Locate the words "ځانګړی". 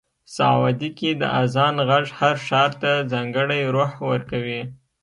3.11-3.61